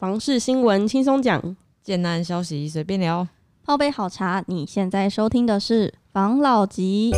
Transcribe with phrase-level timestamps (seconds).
[0.00, 3.28] 房事新闻轻松讲，建案消息随便聊，
[3.62, 4.42] 泡杯好茶。
[4.46, 7.12] 你现在收听的是房老吉。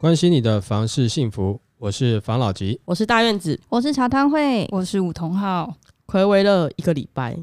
[0.00, 5.76] 关心你的房事幸福，我是房老吉，我是大院子，我是茶汤会，我是武同浩，
[6.08, 7.38] 睽违了一个礼拜。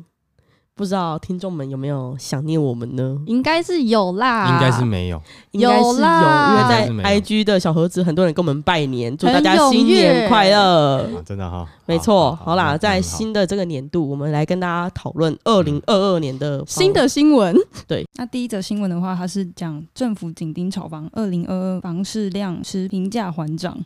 [0.73, 3.21] 不知道听众们有没有想念我们呢？
[3.27, 11.21] 应该是有啦，应该是没有，应该是有，啦因为在 IG 的小盒子，很多人跟我们拜年，祝大家新年快乐、啊。
[11.23, 12.35] 真的哈，没错。
[12.35, 17.55] 好啦，在新的这个年度，我们来跟大家讨论二零二二年的新的新闻。
[17.85, 23.77] 对，那第一则新闻的话，它是讲政府紧盯炒房，二零二二房市量持平价缓涨。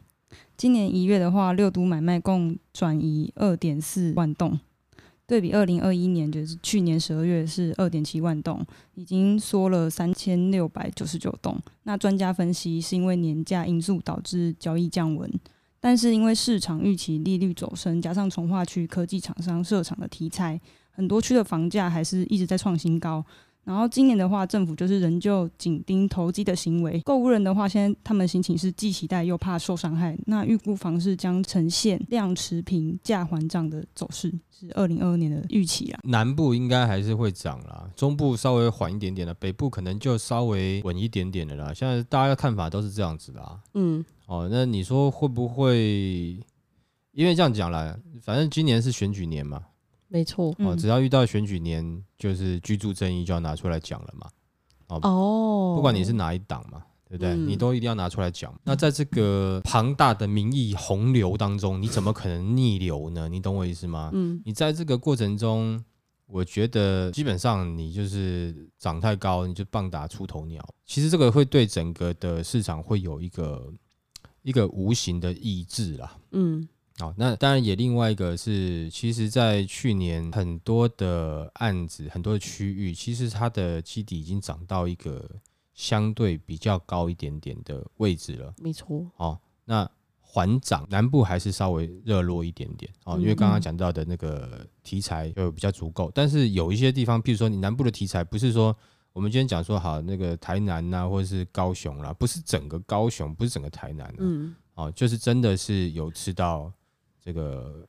[0.55, 4.58] 今年一月的话，六都买卖共转移二点四万栋。
[5.28, 11.60] 对比二零二一年，就是去年十二月是二点七万栋，已经缩了三千六百九十九栋。
[11.84, 15.28] 那专家分析是因为年假因素导致交易降温，
[15.80, 23.26] 但是因为市场预期利率走升，加上从化区科技厂商设厂的题材，很多区的房价还是一直在创新高。
[23.66, 27.02] 然后今年的话，政府就是仍旧紧盯投机的行为。
[27.02, 30.16] 购物人的话，现在他们心情是既期待又怕受伤害。
[30.27, 35.99] 那预估房市将呈现量持平、价缓涨的走势，是二零二二年的预期啊。
[36.04, 41.74] 南部应该还是会涨啦，中部稍微缓一点点的，北部可能就稍微稳一点点的啦。
[41.74, 43.60] 现在大家的看法都是这样子的啊。
[43.74, 46.40] 嗯，哦，那你说会不会？
[47.13, 49.63] 因为这样讲啦，反正今年是选举年嘛。
[50.08, 54.30] 没错，哦，只要遇到选举年，就是居住正义就要拿出来讲了嘛。
[54.88, 57.32] 哦，不管你是哪一党嘛，对不对？
[57.32, 58.54] 嗯、你都一定要拿出来讲。
[58.64, 63.28] 那在这个庞大的民意洪流当中，你怎么可能逆流呢？
[63.28, 64.12] 你懂我意思吗？
[64.14, 65.84] 嗯，你在这个过程中，
[66.28, 70.64] 我觉得基本上你就是长太高，你就棒打出头鸟。
[70.86, 73.74] 其实这个会对整个的市场会有一个
[74.44, 76.16] 一个无形的抑制啦。
[76.31, 76.68] 嗯。
[76.97, 85.30] 好，那当然也另外一个是，其实，在去年很多的案子，很多的区域，其实它的基底已经涨到一个
[85.74, 88.53] 相对比较高一点点的位置了。
[88.59, 89.06] 没错。
[89.18, 89.86] 哦，那
[90.22, 96.09] 缓涨，南部还是稍微热络一点点哦，因为刚刚讲到的那个题材就比较足够。
[96.16, 98.74] 但是有一些地方，譬如说你南部的题材，不是说
[99.12, 106.72] 我们今天讲说好那个台南呐、啊，或者是高雄啦，不是整个高雄，不是整个台南，嗯，哦，就是真的是有吃到。
[107.25, 107.84] 这个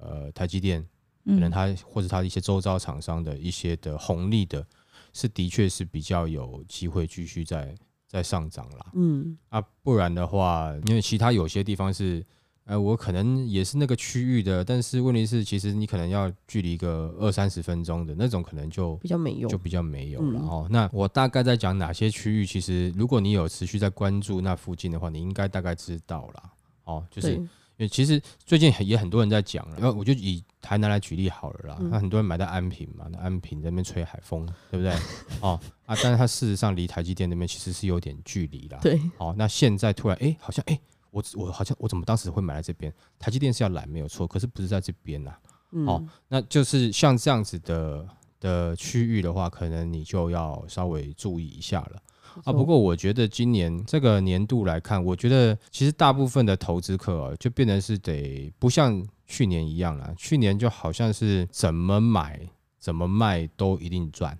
[0.00, 0.82] 呃，台积电
[1.26, 4.66] 可能它或者它一些周遭厂商的一些的红利的，
[5.12, 7.74] 是的确是比较有机会继续在
[8.06, 8.86] 在上涨啦。
[8.94, 12.24] 嗯啊，不然的话，因为其他有些地方是，
[12.64, 20.66] 呃，我可能也是那个区域的，但是问题是，其实你可能要距离个二三十分钟的那种，可能就比较没用，就比较没有了哦。
[20.70, 22.46] 那我大概在讲哪些区域？
[22.46, 26.52] 其实如果你有持续在关注那附近的话，你应该大概知道了
[26.84, 27.46] 哦，就是。
[27.78, 31.78] 因为其实最近也很多人在讲了，然后我就以台南来举例好了啦。
[31.80, 34.92] 那、嗯、很多人买在安平嘛，那安平在那边吹海风，对不对？
[35.40, 38.78] 哦啊，但是它事实上离台积电那边其实是有点距离啦。
[38.82, 39.00] 对。
[39.18, 40.78] 哦，那现在突然哎，好像哎，
[41.12, 42.92] 我我好像我怎么当时会买在这边？
[43.16, 45.38] 台积电是要来没有错，可是不是在这边呐、啊。
[45.70, 48.04] 嗯、哦，那就是像这样子的
[48.40, 52.02] 的区域的话，可能你就要稍微注意一下了。
[52.44, 60.14] 啊，不过我觉得今年这个年度来看，我觉得其实大部分的投资客啊，就变成是得不像去年一样了。
[60.16, 62.40] 去年就好像是怎么买
[62.78, 64.38] 怎么卖都一定赚。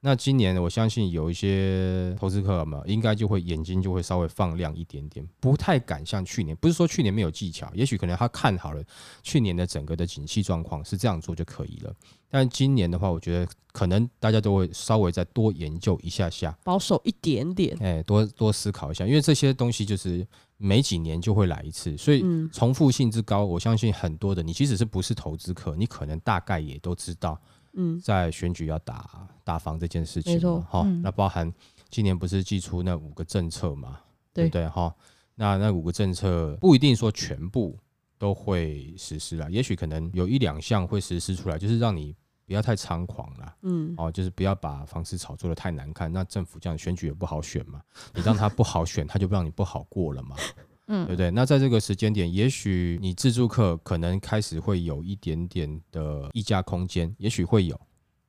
[0.00, 6.56] 那今年我相信有一些投资客嘛，应该就会眼睛就会稍微放亮一点点，不太敢像去年。
[6.56, 8.82] 不是说去年没有技巧，也许可能他看好了
[9.24, 11.92] 去年的整个的景气状况是这样做就可以了。
[12.30, 27.40] 但今年的话，我觉得可能大家都会稍微再多研究一下下，保守一点点，哎，多多思考一下，因为这些东西就是每几年就会来一次，所以重复性之高，我相信很多的你即使是不是投资客，你可能大概也都知道。
[27.74, 31.52] 嗯，在选举要打打房这件事情，没错，哈，那包含
[31.90, 34.00] 今年不是寄出那五个政策嘛，
[34.32, 34.66] 对不对？
[34.68, 34.92] 哈，
[35.36, 37.78] 那那五个政策不一定说全部
[38.18, 47.80] 都会实施了，也许可能有一两项会实施出来，就是让你不要太猖狂了，嗯，哦，就是不要把房市炒作的太难看，那政府这样选举也不好选嘛，
[48.14, 50.36] 你让他不好选，他就不让你不好过了嘛。
[50.90, 51.30] 嗯，对不对？
[51.30, 57.78] 那在这个时间点，也许你自住客可能开始会有一点点的议价空间，也许会有，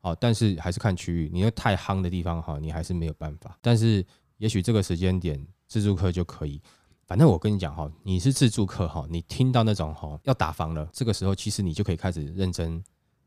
[0.02, 1.30] 好，但是还是看区域。
[1.32, 3.58] 你那太夯的地方，哈，你还是没有办法。
[3.62, 4.06] 但是
[4.40, 6.62] 也许这个时间点，自助客就可以。
[7.10, 12.80] 反正我跟你讲，哈，你是自助客，哈，你听到那种哈要打房了，这个时候其实你就可以开始认真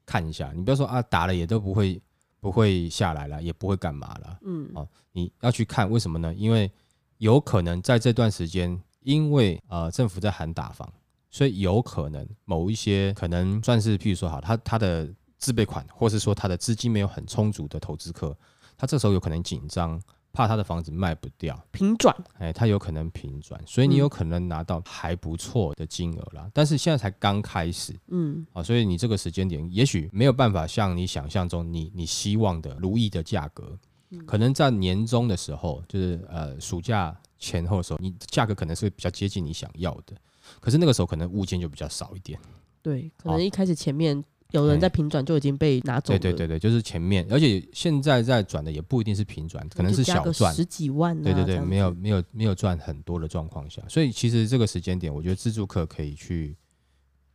[0.06, 0.52] 看一下。
[0.54, 2.00] 你不要说啊，打了也都不会
[2.38, 4.38] 不会下来了，也不会干嘛了。
[4.42, 6.32] 嗯，哦，你要去看为什么呢？
[6.32, 6.70] 因为
[7.18, 10.88] 有可能在这段时间，因为呃政府在喊打房，
[11.28, 18.38] 所以有可能某一些可能算是，譬如说好，他他的自备款，或是说他的资金没有很充足的投资客，
[18.78, 20.00] 他这时候有可能紧张。
[20.32, 26.50] 怕他的房子卖不掉，平转，哎，他有可能平转，所以你有可能拿到还不错的金额啦。
[26.54, 33.78] 但是现在才刚开始，嗯，啊，所以你这个时间点也许没有办法像你想象中你你希望的如意的价格，
[34.26, 40.16] 可能在年终的时候，就是呃暑假前后的时候，你价格可能是比较接近你想要的，
[40.60, 42.38] 可是那个时候可能物件就比较少一点，
[42.80, 44.24] 对，可能一开始前面。
[44.52, 46.18] 有人在平转就已经被拿走了。
[46.18, 51.20] 对对对对，就是前面，而且现在在转的也不一定是平转，可能是小赚十几万。
[51.22, 56.56] 对对对，没有没有没有赚很多的状况下，所以其实这个时间点，我觉得自助客可以去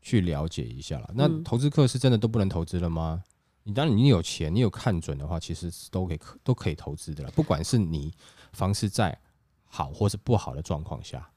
[0.01, 1.11] 去了解一下了。
[1.13, 3.21] 那投资客是真的都不能投资了吗？
[3.63, 7.31] 你当然你有钱，你有看准的话，其实都可以都可以投资的了。
[7.31, 8.13] 不管是你
[8.53, 9.17] 房市在
[9.65, 11.29] 好或是不好的状况下，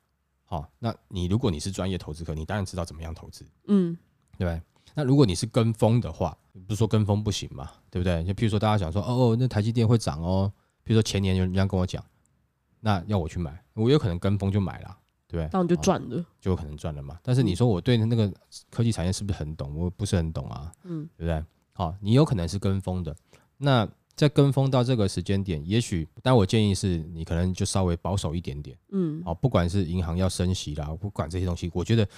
[0.45, 3.99] 好，那你如果你是专业投资客，你当然知道怎么样投资，嗯，
[4.39, 4.63] 对不对？
[4.95, 8.25] 那如果你是跟风的话，不是说跟风不行嘛，对不对？
[8.25, 10.53] 就譬如说大家想说，哦哦，那台积电会涨哦。
[10.83, 12.05] 比如说前年有人这样跟我讲，
[12.81, 14.97] 那要我去买，我有可能跟风就买了，
[15.29, 15.49] 对不对？
[15.53, 17.19] 那你就赚了，就有可能赚了嘛。
[17.23, 18.33] 但是你说我对那个
[18.71, 19.73] 科技产业是不是很懂？
[19.77, 21.45] 我不是很懂啊，嗯，对不对？
[21.73, 23.15] 好，你有可能是跟风的。
[23.59, 32.09] 那在跟风到这个时间点，也许，但我建议是你可能就稍微保守一点点，嗯，好，不管是银行要升息啦，不管这些东西，我觉得。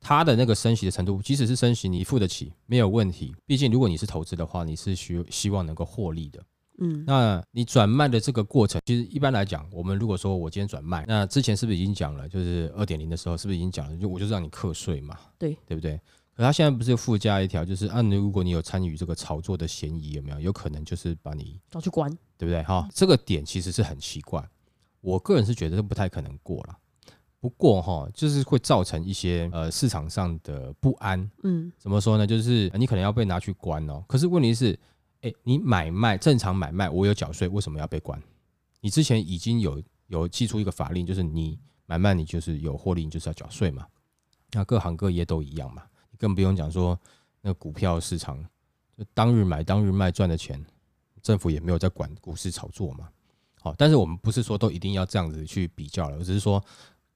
[0.00, 3.34] 它的那个升息的程度，即使是升息，你付得起没有问题。
[3.46, 6.42] 毕竟如果你是投资的话，你是需希望能够获利的。
[6.80, 12.28] 嗯，那你转卖的这个过程，其实一般来讲，我们如果说我今天转卖，那之前是不是已经讲了？
[12.28, 13.96] 就是二点零的时候，是不是已经讲了？
[13.96, 16.00] 就我就让你课税嘛，对对不对？
[16.36, 20.38] 可他现在不是附加一条，就是按如果你有参与这个炒作的嫌疑，有没有？
[20.38, 22.62] 有可能就是把你抓去关，对不对？
[22.62, 24.48] 哈，这个点其实是很奇怪，
[25.00, 26.78] 我个人是觉得这不太可能过了。
[27.40, 31.30] 不过哈，就是会造成一些呃市场上的不安。
[31.44, 32.26] 嗯，怎么说呢？
[32.26, 34.04] 就是你可能要被拿去关哦。
[34.08, 34.76] 可是问题是，
[35.20, 38.20] 哎，你买卖正常买卖，我有缴税，为什么要被关？
[38.80, 41.56] 你之前已经有有寄出一个法令，就是你
[41.86, 43.86] 买卖你就是有获利，你就是要缴税嘛。
[44.50, 46.98] 那各行各业都一样嘛，你更不用讲说
[47.40, 48.44] 那股票市场，
[48.96, 50.60] 就当日买当日卖赚的钱，
[51.22, 53.08] 政府也没有在管股市炒作嘛。
[53.60, 56.60] 好，但是我们不是说都一定要这样子去比较了，只是说。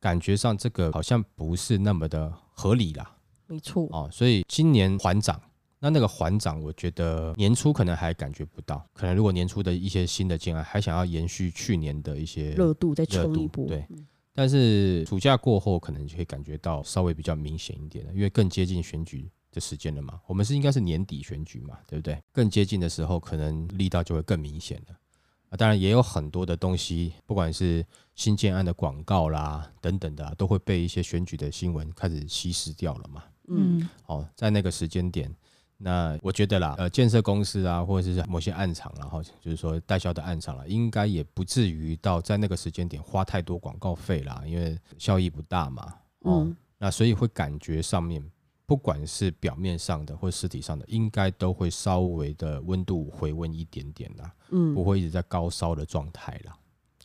[0.02, 3.16] 感觉上这个好像不是那么的合理啦，
[3.46, 3.87] 没错。
[3.93, 5.40] 哦，所以今年缓涨，
[5.78, 13.87] 那那个缓涨，我觉得年初可能还感觉不到，可能如果年初的一些新的进来还想要延续去年的一些热度再冲一波，对，
[14.34, 22.19] 但是暑假过后可能就会感觉到稍微比较明显一点了，因为更接近选举的时间了嘛，我们是应该是年底选举嘛，对不对？
[22.32, 24.96] 更接近的时候，可能力道就会更明显了。
[25.50, 33.24] 啊当然也有很多的东西，不管是新建案的广告啦等等的，都会被一些选举的新闻开始稀释掉了嘛。
[33.48, 35.34] 嗯，哦，在那个时间点，
[35.78, 45.94] 那我觉得啦，呃，建设公司啊，或者是某些案场，然后就是说代销的案场了，应该也不至于到在那个时间点花太多广告费啦，因为效益不大嘛。
[46.24, 48.22] 嗯，那所以会感觉上面。
[48.64, 56.56] 不管是表面上的或实体上的，应该都会稍微的温度回温一点点啦，嗯，不会一直在高烧的状态啦，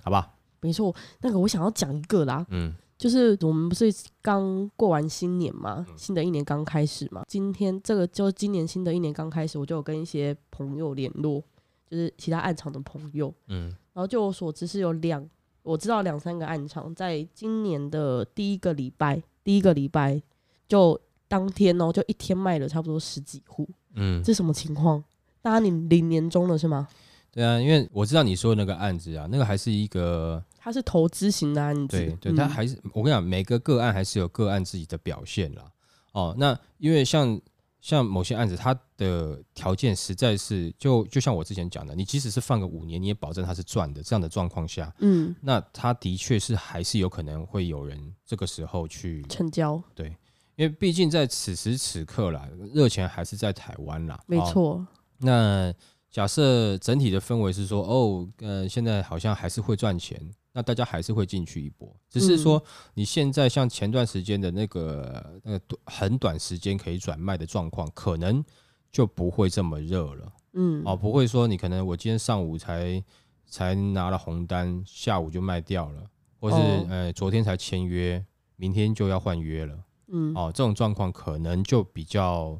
[0.01, 0.31] 好吧？
[0.67, 11.41] 没错，那个我想要讲一个啦，嗯，就是我们不是刚过完新年嘛，新的一年刚开始嘛，今天这个就今年新的一年刚开始，我就有跟一些朋友联络，
[11.89, 15.25] 就是其他案场的朋友，嗯，然后就我所知是有两，
[15.63, 20.21] 我知道两三个案场在今年的第一个礼拜，第一个礼拜
[20.67, 20.99] 就。
[21.29, 25.03] 当天哦，就一天卖了差不多十几户，嗯，这什么情况？
[25.41, 26.87] 大家你领年终了是吗？
[27.33, 35.63] 对啊，因为我知道你说的那个案子啊，那个还是一个，它是投资型的案子，对对，它还是、嗯、我跟你讲，每个个案还是有个案自己的表现啦。
[36.11, 37.39] 哦，那因为像
[37.79, 44.03] 像某些案子，它的条件实在是就就像我之前讲的，你即使是放个五年，你也保证它是赚的。
[44.03, 50.13] 这样的状况下，嗯，那它的确是还是有可能会有人这个时候去成交，对。
[50.57, 54.19] 因为毕竟在此时此刻啦，热钱还是在台湾啦。
[54.27, 54.71] 没错。
[54.71, 54.87] 哦，
[55.19, 55.73] 那
[56.09, 60.19] 假设整体的氛围是说，哦，呃，现在好像还是会赚钱，
[60.57, 61.95] 那大家还是会进去一波。
[62.09, 62.59] 只是说
[62.95, 68.43] 你现在像前段时间的那个那个很短时间可以转卖的状况，可能
[68.91, 70.33] 就不会这么热了。
[70.53, 70.81] 嗯。
[70.83, 73.03] 哦，不会说你可能我今天上午才
[73.45, 76.09] 才拿了红单，下午就卖掉了，
[76.39, 76.57] 或是
[76.89, 79.77] 呃昨天才签约，明天就要换约了。
[80.07, 82.59] 嗯，哦，这种状况可能就比较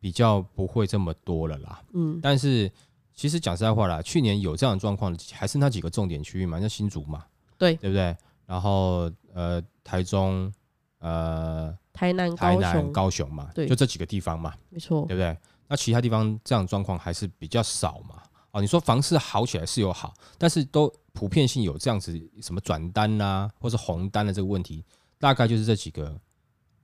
[0.00, 1.82] 比较不会这么多了啦。
[1.92, 2.72] 嗯，但是
[3.14, 7.26] 其实讲实在话啦，去年有这样的状况的，还是那几个重点区域嘛，像新竹嘛，
[7.58, 8.16] 对对不对？
[8.46, 10.52] 然后呃，台中，
[10.98, 15.36] 呃，台南、台南、高雄嘛，对，就这几个地方嘛，没错，对不对？
[15.66, 18.22] 那其他地方这样状况还是比较少嘛。
[18.50, 24.84] 哦，你说房市好起来是有好，但是都普遍性有这样子什么转单啊，或是红单的这个问题，
[25.18, 26.14] 大概就是这几个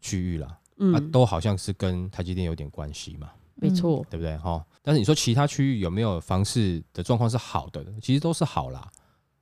[0.01, 0.59] 区域啦。
[0.79, 3.31] 嗯，啊，都好像是跟台积电有点关系嘛。
[3.55, 4.37] 没错，对不对？
[4.39, 7.85] 哈，但是你说其他区域有没有房市的状况是好的？
[8.01, 8.91] 其实都是好啦。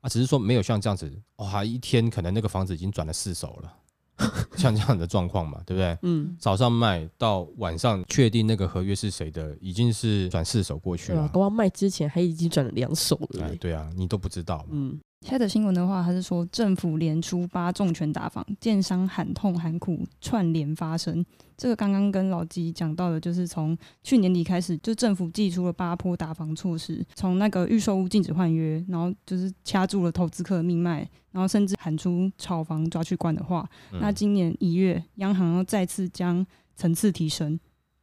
[0.01, 3.75] 啊，只是说没有像这样子，哇，一天可能那个房子已经转了四手了。
[4.57, 5.97] 像这样的状况嘛，对不对？
[6.03, 11.29] 嗯，早上卖到晚上确定那个合约是谁的，已经是转四手过去了。
[11.29, 13.45] 刚刚卖之前还已经转了两手了。
[13.45, 14.67] 哎，对啊，你都不知道。
[14.73, 14.99] 嗯。
[15.21, 21.25] 现在的新闻的话，还是说政府连出八重拳打房，建商喊痛喊苦串联发生。
[21.57, 33.69] 这个刚刚跟老吉讲到的，就是从去年底开始，就政府祭出了八波打房措施，从那个预售屋禁止换约，然后就是掐住了投资客的命脉，然后甚至喊出炒房抓去关的话。
[34.01, 36.47] 那今年一月，央行又再次将
[36.77, 37.59] 层次提升。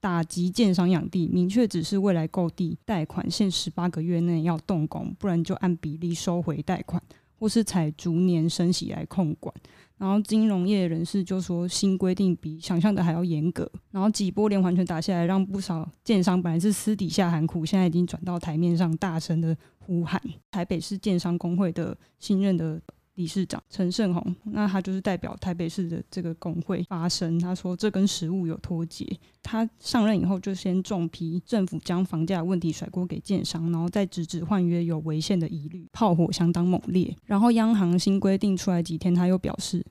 [0.05, 7.01] 打击建商养地，明确指示未来购地贷款限十八个月内要动工，不然就按比例收回贷款，
[7.39, 9.51] 或是采逐年升息来控管。
[9.97, 13.67] 然后金融业人士就说，新规定比想象的还要严格。
[13.89, 20.21] 然后几波连环拳打下来，让不少建商本来是私底下喊苦，现在已经转到台面上大声的呼喊。
[20.51, 22.79] 台北市建商工会的新任的。
[23.15, 27.39] 理事长陈胜宏，那他就是代表台北市的这个工会发声。
[27.39, 29.05] 他说这跟实务有脱节。
[29.41, 37.15] 他上任以后就先重批政府将房价问题甩锅给建商，然后再直指换约有违宪的疑虑，炮火相当猛烈。
[37.25, 39.85] 然后央行新规定出来几天，他又表示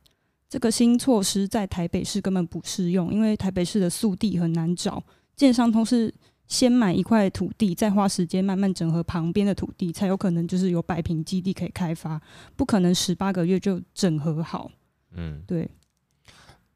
[0.48, 5.02] 这个新措施在台北市根本不适用，因为台北市的速地很难找，
[5.34, 6.12] 建商都是。
[6.46, 12.20] 先买一块土地，再花时间慢慢整合旁边的土地，才有可能就是有百平基地可以开发，
[12.54, 14.70] 不可能十八个月就整合好。
[15.16, 15.68] 嗯，对。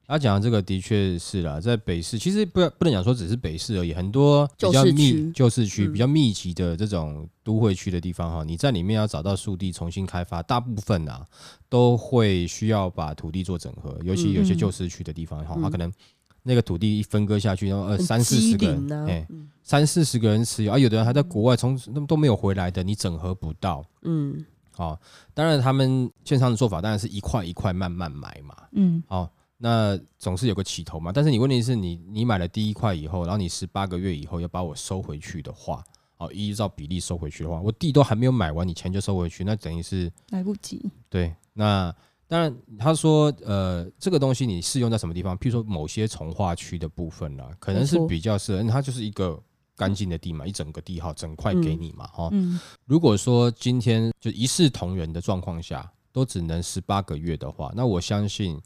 [0.07, 11.27] 他讲的这个的确是啦，在北市其实不不能讲说只是北市而已，很多比较密旧市区比较密集的这种都会区的地方哈，嗯、你在里面要找到树地重新开发，大部分啊
[11.69, 15.93] 都会需要把土地做整合，尤其有些旧市区的地方哈，它、嗯、可能。
[16.43, 19.29] 那个土地一分割下去，然后呃三四十个人，哎、欸，
[19.63, 25.01] 三四十个人持有，啊，有的人还在国外，从那么都没有回来的，你整合不到，嗯，好、哦，
[25.35, 35.85] 当然他们建商的做法当然是一块一块慢慢买嘛，嗯，好、哦，那总是有个起头嘛，但是你问题是你你买了第一块以后，然后你十八个月以后要把我收回去的话，
[36.17, 41.95] 哦，依照比例收回去的话，我地都还没有买完，你钱就收回去，那等于是来不及，对，那。
[42.31, 45.35] 当然，他说，呃，这个东西你适用在什么地方？
[45.39, 49.43] 譬如说某些从化区的部分啦，可能是比较适合，它就是一个
[49.75, 52.53] 干净的地嘛，一整个地哈整块给你嘛，哈、嗯。
[52.53, 58.61] 嗯、如果说今天就一视同仁的状况下，都只能十八个月的话，那我相信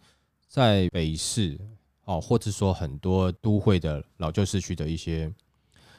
[0.48, 1.56] 在北市
[2.04, 5.32] 哦，或者说很多都会的老旧市区的一些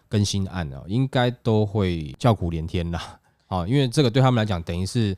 [0.10, 5.16] 更新案啊，应该都会叫苦连天啦，啊，因为这个对他们来讲，等于是。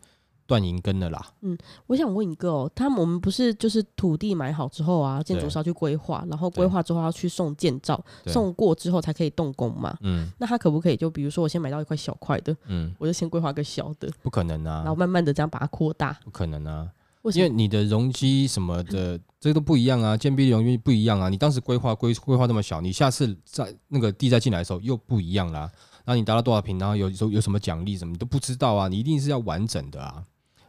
[0.48, 1.26] 断银根的啦。
[1.42, 9.98] 嗯，我想问一个哦，他们我们不是就是土地买好之后啊，建筑师要去规划，然后规划之后要去送建造，送过之后才可以动工嘛？
[10.02, 14.10] 嗯，那他可不可以就比如说我先买到一块小块的，嗯，我就先规划个小的？
[14.22, 16.18] 不可能啊，然后慢慢的这样把它扩大？
[16.24, 16.88] 不可能啊，
[17.34, 25.62] 因为你的容积什么的，这个都不一样啊，建蔽容积不一样啊，你当时规划规规划那么小，你下次在那个地再进来的时候又不一样啦，
[26.06, 30.24] 然后你达到多少平，然后有有有什么奖励什么你都不知道啊，你一定是要完整的啊。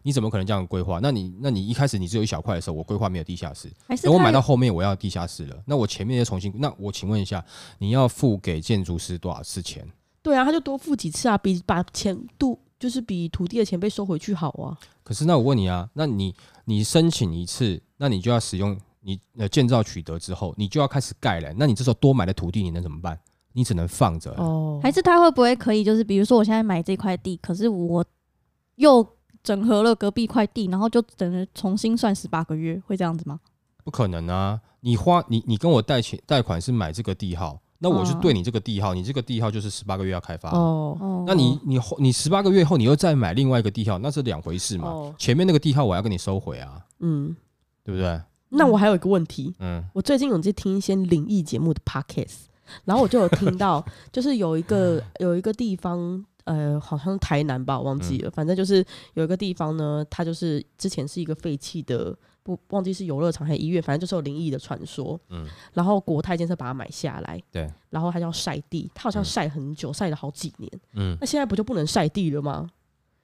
[0.06, 1.00] 你怎么可能这样规划？
[1.02, 3.68] 那你那你一开始你只有一小块的时候，我规划没有地下室，
[4.00, 7.44] 等我买到后面我要地下室了，那我前面要重新，那我请问一下，
[7.78, 9.84] 你要付给建筑师多少次钱？
[10.22, 14.78] 对啊，他就多付几次啊，比把钱度就是比土地的钱被收回去好啊。
[15.02, 16.32] 可是那我问你啊，那你
[16.66, 23.18] 你申请一次，那你就要使用你呃建造取得之后，你就要开始盖了，那你这时候多买的土地你能怎么办？
[23.54, 24.78] 你只能放着哦。
[24.80, 25.82] 还是他会不会可以？
[25.82, 28.04] 就是比如说我现在买这块地，可是我
[28.76, 29.04] 又。
[29.46, 33.38] 整合了隔壁块地，然后就等于重新算十八个月，会这样子吗？
[33.84, 34.60] 不可能啊！
[34.80, 41.24] 你花你你跟我贷钱贷款是买这个地号，那我是对你这个地号，你这个地号就是十八个月要开发哦。
[41.28, 44.88] 那你你后你十八个月后你又再买另外一个地号，那是两回事嘛？
[44.88, 47.36] 哦、前面那个地号我要跟你收回啊，嗯，
[47.84, 48.20] 对不对？
[48.48, 52.46] 那我还有一个问题，嗯，我最近有在听一些灵异节目的 podcast，
[52.84, 56.24] 然后我就有听到， 就是有一个有一个地方。
[56.46, 58.84] 呃，好像台南吧，我忘记了，嗯、反正就是
[59.14, 65.20] 有一个地方呢，它就是之前是一个废弃的，不忘记是游乐场还是医院，反正就是有灵异的传说。
[65.28, 70.72] 嗯，然后国泰建设把它买下来，对，然后它叫晒地，它好像晒很久，晒、嗯、了好几年。
[70.94, 72.70] 嗯，那现在不就不能晒地了吗？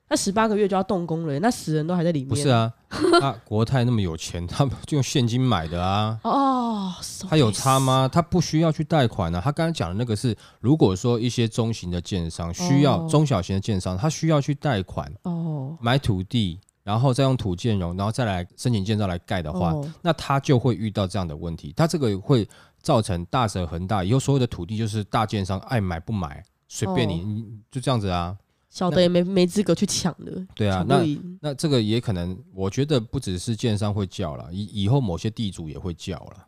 [0.08, 2.28] 那十八个月就要动工了，那死人都还在里面。
[2.28, 2.70] 不是啊，
[3.18, 6.20] 他国泰那么有钱，他就用现金买的啊。
[6.22, 6.92] 哦，
[7.30, 8.06] 他有差吗？
[8.12, 9.40] 他不需要去贷款啊。
[9.42, 21.72] 他刚才讲的那个是，如果说一些中型的建商需要，中小型的建商他需要去贷款哦，买土地，然后再用土建融，然后再来申请建造来盖的话，那他就会遇到这样的问题。
[21.74, 22.46] 他这个会
[22.82, 28.36] 造成大者恒大，以后所有的土地就是大建商爱买不买，随便你，你就这样子啊。
[28.72, 31.04] 小的也没没资格去抢的，对啊，那
[31.42, 36.46] 那这个也可能，我觉得不只是建商会叫了，以以后某些地主也会叫了，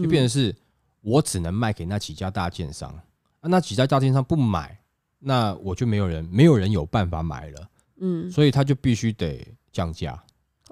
[0.00, 0.54] 就变成是
[1.00, 2.88] 我只能卖给那几家大建商，
[3.40, 4.78] 啊，那几家大建商不买，
[5.18, 10.22] 那我就没有人，没有人有办法买了，嗯，所以他就必须得降价，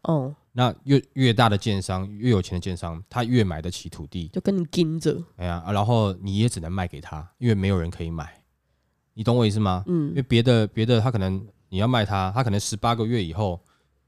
[0.05, 8.33] 哦，那越越大的建商，越有钱的建商，他越买得起土地，就跟你盯着，哎呀，然后你也只能卖给他，因为没有人可以买。
[9.15, 9.85] 你懂我意思吗？
[9.87, 13.61] 嗯，因为别的别的他可能你要卖他，他可能十八个月以后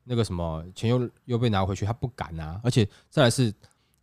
[0.04, 2.60] 那个什么钱又又被拿回去，他不敢啊。
[2.62, 3.52] 而且再来是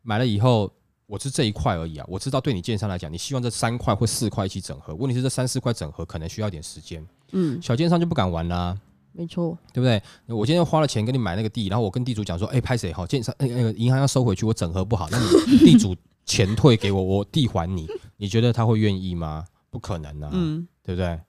[0.02, 0.72] 买了以后，
[1.08, 2.06] 我是这一块而已啊。
[2.08, 7.06] 我知道对你建商来讲，你希望这三块或四块一起整合，问题是这三四块整合可能需要点时间。
[7.32, 8.82] 嗯，小建商就不敢玩啦、啊。
[9.14, 10.02] 没错，对不对？
[10.28, 13.06] 我今天花了钱给你买那个地，然后我跟地主讲说，哎，拍谁好？
[13.06, 15.94] 建商那个那个银行要收回去，我整合不好，那你地主
[16.26, 19.46] 钱退给我，我地还你，你觉得他会愿意吗？
[19.72, 20.30] 不可能啊。
[20.32, 20.68] 嗯。
[20.84, 21.20] 对不对？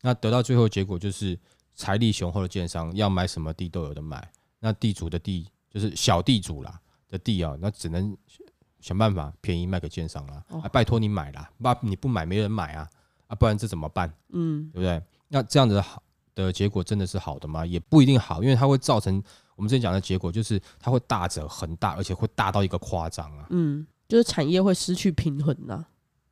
[0.00, 1.38] 那得到最后结果就是
[1.74, 4.26] 财力雄厚的建商要买什么地都有的买，
[4.58, 8.16] 那地主的地就是小地主啦的地啊，那只能
[8.80, 10.42] 想办法便宜卖给建商啦。
[10.48, 12.88] 啊，拜托你买啦，那你不买没人买啊，
[13.26, 14.12] 啊，不然这怎么办？
[14.30, 15.00] 嗯，对不对？
[15.28, 16.02] 那这样子好
[16.34, 17.64] 的结果真的是好的吗？
[17.64, 19.22] 也不一定好，因为它会造成
[19.54, 23.46] 我们之前讲的结果，就是它会大者恒大，而且会大到一个夸张啊。
[23.50, 25.84] 嗯，就是产业会失去平衡呐。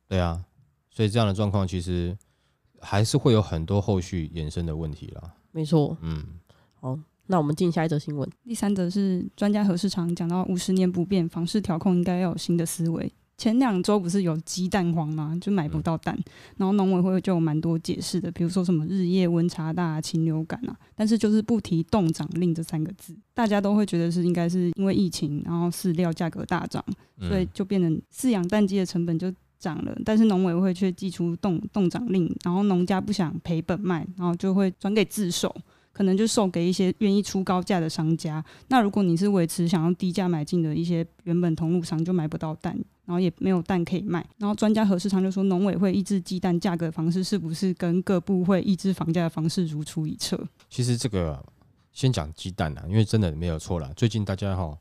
[0.07, 0.43] 对啊，
[0.91, 2.15] 所以这样的状况其实。
[2.83, 5.21] 还是会有很多后续衍生的问题啦。
[5.51, 6.25] 没错，嗯，
[6.79, 8.27] 好，那我们进下一则新闻。
[8.43, 13.13] 第三则是专家何世昌讲到五十年不变，房市调控应该要有新的思维。
[13.37, 15.37] 前两周不是有鸡蛋荒吗？
[15.39, 16.23] 就买不到蛋，嗯、
[16.57, 26.83] 然后农委会就有蛮多解释的，比如说什么日夜温差大、禽流感啊，但是就是不提冻涨令这三个字，大家都会觉得是应该是因为疫情，然后饲料价格大涨，
[27.19, 29.31] 所以就变成饲养蛋鸡的成本就。
[29.61, 35.55] 涨了，但是农委会却寄出冻冻涨令，然后农家不想赔本卖，然后就会转给自售，
[35.93, 38.43] 可能就售给一些愿意出高价的商家。
[38.69, 42.73] 那如果你是维持想要低价买进的一些原本同路商，就买不到蛋，
[43.05, 44.25] 然后也没有蛋可以卖。
[44.37, 50.39] 然后专家何世昌就说，农委会抑制鸡蛋价格的方式，是不是跟各部会抑制房价的方式如出一辙？
[50.69, 51.41] 其实这个
[51.91, 53.91] 先讲鸡蛋啊，因为真的没有错啦。
[53.95, 54.75] 最近大家哈，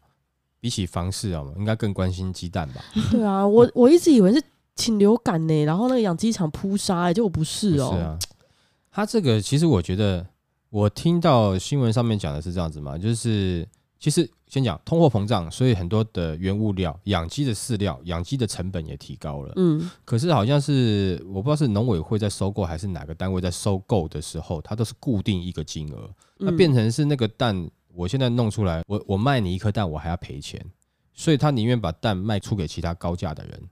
[0.61, 2.83] 比起房市啊，应该更关心鸡蛋吧？
[3.11, 4.43] 对啊，我我一直以为是。
[4.81, 7.93] 禽流感呢，然后那个养鸡场扑杀，哎，结果不是哦。
[7.93, 8.19] 是啊，
[8.91, 10.27] 他这个其实我觉得，
[10.71, 19.53] 我听到新闻上面讲的是这样子嘛，就是其实先讲通货膨胀，所以很多的原物料、养鸡的饲料、养鸡的成本也提高了。
[19.57, 30.65] 嗯，可是好像是我不知道是农委会在收购还是哪个单位在收购的时候，它都是固定一个金额，那变成是那个蛋，我现在弄出来，我我卖你一颗蛋，我还要赔钱，
[31.13, 33.63] 所以他宁愿把蛋卖出给其他高价的人。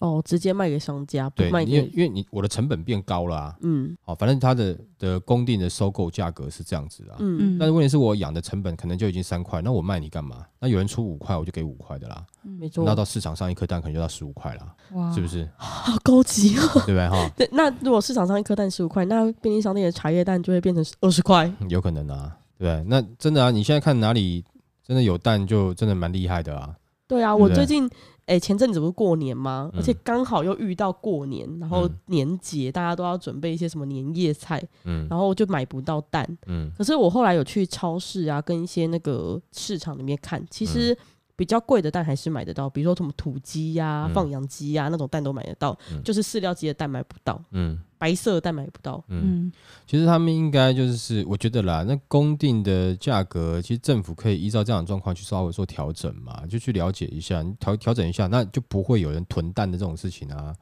[0.00, 10.44] 哦，直接卖给商家，不卖给，因为因为你我的成本变高了啊，嗯，好，反正它的的公定的收购价格是这样子啊，嗯嗯，但是问题是我养的成本可能就已经三块，那我卖你干嘛？
[10.60, 15.48] 那有人出五块，我就给五块的啦，没错，那到市场上一颗蛋可能就到十五块啦，哇，是不是？
[15.56, 17.30] 好高级哦，对不对哈？
[17.36, 22.84] 对，那如果市场上一颗蛋十五块，那便利商店的茶叶蛋就会变成二十块，有可能啊，对不对？
[22.88, 24.44] 那真的啊，你现在看哪里
[24.86, 26.74] 真的有蛋，就真的蛮厉害的啊，
[27.08, 27.90] 对啊，我最近。
[28.28, 29.70] 哎、欸，前阵子不是过年吗？
[29.74, 40.96] 而且刚好又遇到过年，然后年节大家都要准备一些什么年夜菜，嗯，然后就买不到蛋，嗯，可是我后来有去超市啊，跟一些那个市场里面看，其实。
[41.38, 49.52] 比较贵的蛋还是买得到，比如说什么土鸡呀、啊、放养鸡呀那种蛋都买得到，嗯、就是饲料鸡的蛋买不到，嗯，白色的蛋买不到，嗯，
[49.86, 60.52] 其实他们应该就是，我觉得啦，那公定的价格，其实政府可以依照这样的状况去稍微做调整嘛，就去了解一下，你调调整一下，那就不会有人囤蛋的这种事情啊，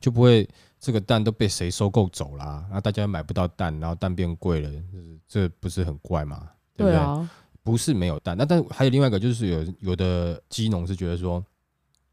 [0.00, 0.48] 就不会
[0.80, 6.48] 这个蛋都被谁收购走啦，那大家买不到蛋，然后蛋变贵了，就是这不是很怪吗？
[6.76, 6.92] 对不对？
[6.92, 7.30] 对啊。
[7.64, 11.42] 不是没有蛋，那但还有另外一个，就是有有的鸡农是觉得说，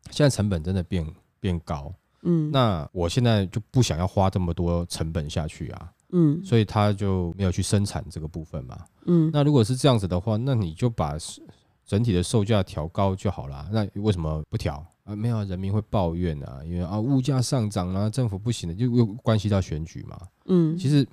[0.10, 1.06] 现在成本真的变
[1.42, 11.18] 变高，嗯，那我现在就不想要花这么多成本下去啊，嗯，所以他就没有去生产这个部分嘛，嗯，那如果是这样子的话，那你就把
[11.86, 13.68] 整体的售价调高就好了。
[13.74, 14.76] 那为什么不调？
[15.04, 15.14] 啊？
[15.14, 21.06] 没有，人民会抱怨啊，因为啊物价上涨啊，政府不行的，就又关系到选举嘛，嗯，其实。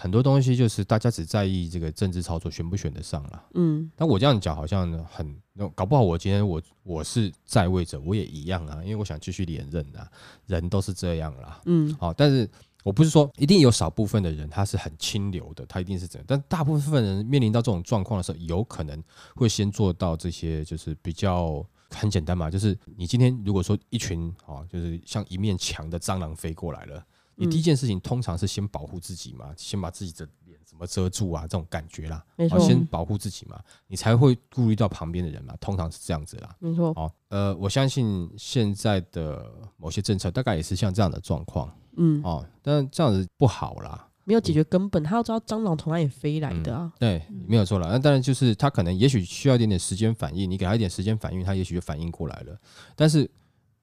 [0.00, 5.36] 很多东西就是大家只在意这个政治操作选不选得上了，嗯，但我这样讲好像很，
[5.74, 10.10] 搞不好我今天我我是在位者，我也一样啊，因为我想继续连任啊，
[10.46, 12.48] 人都是这样啦，嗯，好，但是
[12.82, 27.04] 我不是说一定有少部分的人他是很清流的，他一定是这样，但大部分人面临到这种状况的时候，有可能会先做到这些，就是比较很简单嘛，就是你今天如果说一群啊，就是像一面墙的蟑螂飞过来了。
[27.40, 36.88] 你第一件事情通常是先保护自己嘛，先把自己的脸怎么遮住啊，这种感觉啦，没错，先保护自己嘛，你才会顾虑到旁边的人嘛，通常是这样子啦，没错。
[36.96, 47.88] 哦，呃，我相信现在的某些政策大概也是像这样的状况，嗯，哦，但这样子不好啦，没有解决根本，他要知道蟑螂从哪里飞来的啊，对，没有错了。
[47.90, 52.54] 那当然就是他可能也许需要一点点时间反应，你给他一点时间反应，他也许就反应过来了。
[52.94, 53.28] 但是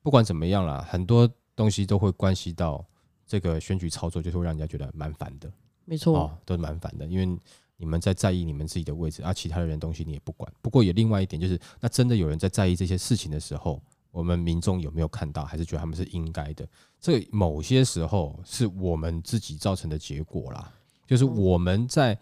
[0.04, 2.86] 不管怎么样啦，很多东西都会关系到。
[3.28, 5.52] 这个选举操作就是会让人家觉得蛮烦的，
[5.84, 7.40] 没错，哦，都是蛮烦的，因为
[7.76, 10.52] 你们在在意你们自己的位置，啊，其他的人东西你也不管。
[10.62, 16.68] 不过也另外一点就是，那真的有人在在意这些事情的时候，我们民众有没有看到，还是觉得他们是应该的？
[17.00, 20.74] 这个某些时候是我们自己造成的结果啦，
[21.06, 22.18] 就是我们在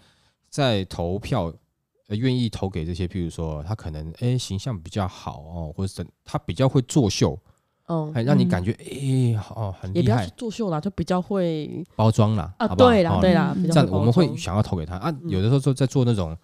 [0.50, 1.54] 在投票，
[2.08, 7.39] 呃，愿意投给这些，譬如说他可能哎形象比较好哦，或者是他比较会作秀。
[7.88, 12.89] 哦，还让你感觉哎、嗯欸，哦，很厉害，也不要去作秀啦，就比较会包装啦，啊，好不好？
[12.89, 15.15] 对啦，对啦，这样我们会想要投给他啊。
[15.28, 16.36] 有的时候就在做那种，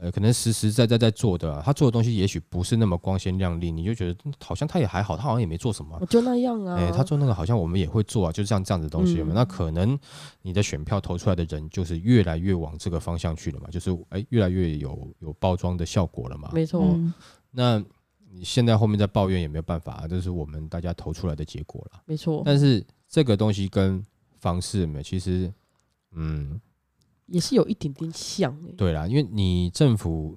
[0.00, 6.76] 呃，可能实实在在在做的，他做的东西也许不是那么光鲜亮丽，你就觉得好像他也还好，他好像也没做什么，就那样啊。
[6.76, 9.32] 哎，他做那个好像我们也会做啊，就像这样子的东西嘛。
[9.34, 9.98] 那可能
[10.42, 16.50] 你的选票投出来的人就是越来越往这个方向去了嘛，就是哎，越来越有有包装的效果了嘛。
[16.52, 16.96] 没错，
[17.50, 17.82] 那。
[18.36, 22.00] 你现在后面在抱怨也没有办法，啊这是我们大家投出来的结果了。
[22.04, 24.04] 没错，但是这个东西跟
[24.40, 25.52] 房市没其实，
[26.12, 26.60] 嗯，
[27.26, 28.72] 也是有一点点像欸。
[28.76, 30.36] 对啦，因为你政府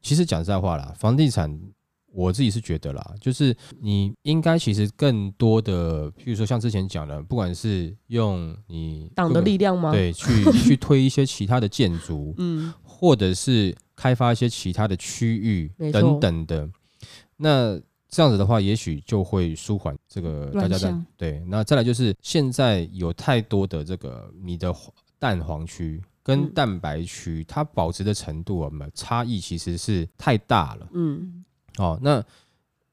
[0.00, 1.60] 其实讲实在话啦，房地产
[2.12, 9.92] 我自己是觉得啦，就是你应该其实更多的，譬如说像之前讲的，不管是用你党的力量吗？
[9.92, 16.70] 对，去 去推一些其他的建筑，嗯，或者是开发一些其他的区域等等的。
[17.36, 21.42] 那这样子的话，也许就会舒缓这个大家的对。
[21.46, 24.72] 那再来就是现在有太多的这个你的
[25.18, 30.88] 蛋黄区跟蛋白区，它保值的程度啊，差异其实是太大了。
[30.92, 31.44] 嗯，
[31.78, 32.24] 哦，那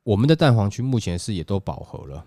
[0.03, 2.25] 我们的蛋黄区目前是也都饱和了，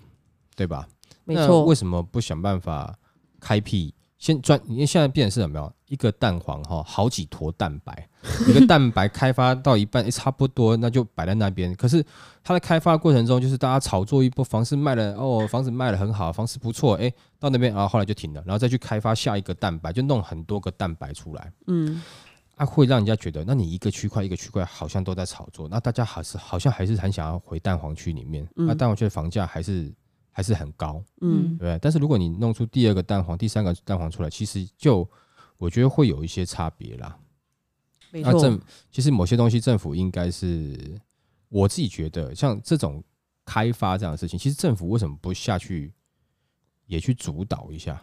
[0.54, 0.88] 对吧？
[1.24, 1.64] 没错。
[1.64, 2.96] 为什么不想办法
[3.40, 3.92] 开辟？
[4.18, 5.72] 先转，因为现在变成是什么样？
[5.88, 8.08] 一个蛋黄哈，好几坨蛋白，
[8.48, 11.74] 一个蛋白开发到一半，哎、欸，差不多，那就摆在那边。
[11.74, 12.04] 可是
[12.42, 21.52] 它的开发过程中，就是大家炒作一波，房子卖了哦，房子卖了很好，房子不错，哎、欸，到那边啊，后来就停了，然后再去开发下一个蛋白，就弄很多个蛋白出来。
[21.66, 22.02] 嗯，
[22.56, 29.92] 啊，会让人家觉得，那你一个区块一个区块好像都在炒作，那大家还是好像还是很想要回蛋黄区里面，那、啊、蛋黄区的房价还是。
[30.36, 31.78] 还是很高，嗯，对不对？
[31.80, 35.08] 但是如果你弄出第二个蛋黄、第三个蛋黄出来，其实就
[35.56, 37.16] 我觉得会有一些差别啦。
[38.10, 41.00] 没错，那政其实某些东西政府应该是，
[41.48, 43.02] 我自己觉得像这种
[43.44, 45.94] 开发这样的事情，其实政府为什么不下去
[46.86, 48.02] 也去主导一下？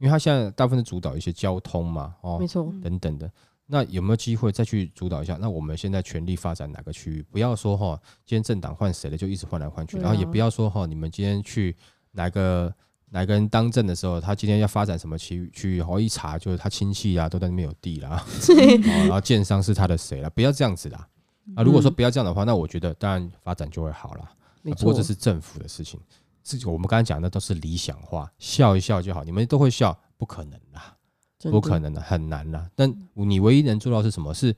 [0.00, 3.30] 因为他现在大部分是主导一些交通嘛，哦，没错，等等的。
[3.70, 5.38] 那有没有机会再去主导一下？
[5.40, 7.22] 那我们现在全力发展哪个区域？
[7.30, 11.76] 不要说哈，今天政党换谁了就一直换来换去，然后也不要说哈，你们今天去
[12.10, 12.74] 哪个
[13.10, 18.24] 哪个人当政的时候，他今天要发展什么区域区域，然后一查就是他亲戚啊都在那边有地啦，
[19.06, 20.28] 然后建商是他的谁了？
[20.30, 21.06] 不要这样子啦。
[21.54, 24.30] 啊，如果说不要这样的话，那我觉得当然发展就会好了。
[24.62, 25.98] 不过这是政府的事情，
[26.42, 30.96] 这个我们刚才讲的都是理想化，笑一笑就好，你们都会笑，不可能啦。
[31.42, 32.70] 不可能的，很难的。
[32.74, 34.34] 但你唯一能做到是什么？
[34.34, 34.54] 是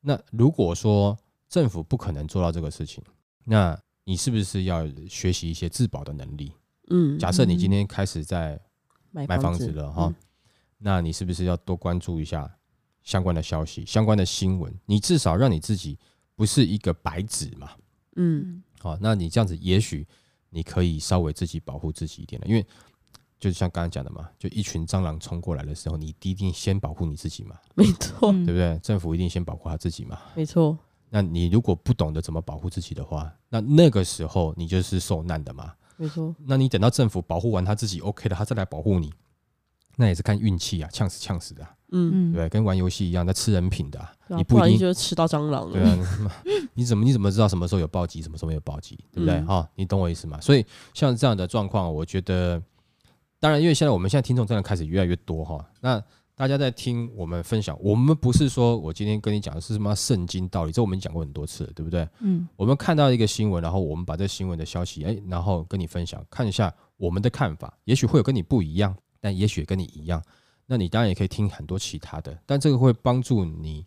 [0.00, 3.02] 那如果说政府不可能做到这个事情，
[3.44, 6.52] 那你是不是要学习一些自保的能力？
[6.88, 8.58] 嗯，假设你今天开始在
[9.10, 10.14] 买房子了哈，
[10.78, 12.50] 那你是不是要多关注一下
[13.02, 14.72] 相关的消息、相关的新闻？
[14.86, 15.98] 你至少让你自己
[16.34, 17.72] 不是一个白纸嘛。
[18.14, 20.06] 嗯，好，那你这样子，也许
[20.48, 22.64] 你可以稍微自己保护自己一点了，因为。
[23.50, 28.78] 就像刚才讲的嘛，就一群蟑螂冲过来的时候，你一定先保护你自己嘛，没错，对不对？
[28.82, 30.76] 政府一定先保护他自己嘛，没错。
[31.10, 36.34] 那你如果不懂得怎么保护自己的话，那那个时候你就是受难的嘛，没错。
[36.44, 39.12] 那你等到政府保护完他自己 OK 了，他再来保护你，
[39.96, 41.72] 那也是看运气啊，呛死呛死的、啊。
[41.92, 44.12] 嗯，对，跟玩游戏一样，在吃人品的、啊。
[44.28, 45.72] 啊、你不一定就吃到蟑螂了。
[45.72, 46.42] 对啊，
[46.74, 49.40] 你怎么你怎么知道什么时候有暴击，什么时候没有暴击，对不对？
[49.42, 50.40] 哈、嗯，你懂我意思吗？
[50.40, 52.60] 所以像这样的状况，我觉得，
[53.38, 55.64] 当然，因为现在我们现在听众真的开始越来越多哈。
[55.80, 56.02] 那
[56.34, 62.06] 大家在听我们分享，我们不是说我今天跟你讲的是什么圣经道理，这我们讲过很多次了，对不对？
[62.20, 62.46] 嗯。
[62.56, 70.22] 我们看到一个新闻，然后我们把这新闻的消息，哎，然后跟你分享，看一下我们的看法，也许会有跟你不一样，但也许跟你一样。
[70.66, 73.86] 那你当然也可以听很多其他的，但这个会帮助你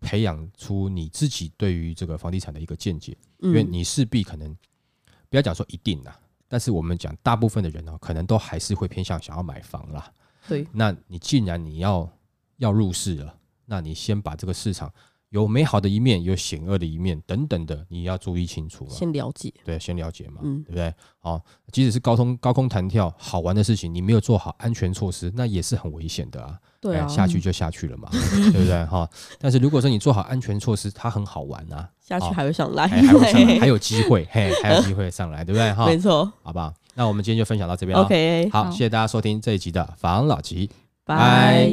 [0.00, 4.56] 培养出你自己对于这个房地产的一个见解，因为你势必可能
[5.28, 6.18] 不要讲说一定啦，
[6.54, 10.08] 但是我们讲大部分的人呢，可能都还是会偏向想要买房啦。
[10.46, 12.08] 对，那你既然你要
[12.58, 13.34] 要入市了，
[13.66, 14.88] 那你先把这个市场。
[15.30, 18.90] 有美好的一面，有险恶的一面，等等的，你要注意清楚了。
[18.92, 20.94] 先了解，对，先了解嘛，嗯，对不对？
[21.18, 26.56] 好，即使是高空高空弹跳，好玩的事情，你没有做好安全措施，那也是很危险的啊。
[26.90, 28.84] 对啊，下去就下去了嘛， 对不对？
[28.86, 35.72] 哈，但是如果说你做好安全措施，它很好玩啊，下去还会上来，还会上来， 还有机会，嘿，还有机会上来，对不对？
[35.72, 36.72] 哈， 没错，好不好？
[36.94, 40.70] 那我们今天就分享到这边 OK，好，谢谢大家收听这一集的防老集，
[41.04, 41.70] 拜。